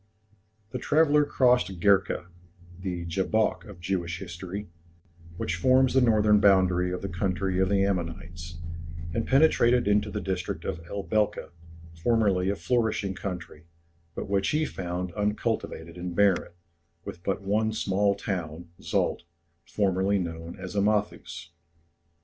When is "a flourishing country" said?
12.49-13.67